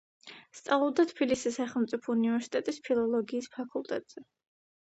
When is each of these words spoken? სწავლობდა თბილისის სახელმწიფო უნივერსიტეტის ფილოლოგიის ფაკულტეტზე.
სწავლობდა 0.59 1.05
თბილისის 1.11 1.59
სახელმწიფო 1.61 2.15
უნივერსიტეტის 2.15 2.81
ფილოლოგიის 2.89 3.53
ფაკულტეტზე. 3.61 4.29